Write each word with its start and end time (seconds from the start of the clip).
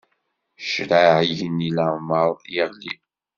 Ccṛeɛ 0.63 1.15
igenni 1.31 1.69
leɛmeṛ 1.75 2.29
iɣli. 2.59 2.93